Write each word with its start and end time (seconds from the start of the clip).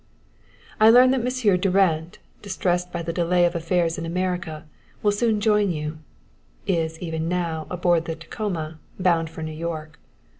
I 0.79 0.89
learn 0.89 1.11
that 1.11 1.23
Monsieur 1.23 1.57
Durand, 1.57 2.17
distressed 2.41 2.91
by 2.91 3.03
the 3.03 3.13
delay 3.13 3.45
in 3.45 3.55
affairs 3.55 3.99
in 3.99 4.05
America, 4.07 4.65
will 5.03 5.11
soon 5.11 5.39
join 5.39 5.71
you 5.71 5.99
is 6.65 6.97
even 6.97 7.29
now 7.29 7.67
aboard 7.69 8.05
the 8.05 8.15
Tacoma, 8.15 8.79
bound 8.99 9.29
for 9.29 9.43
New 9.43 9.51
York. 9.51 9.99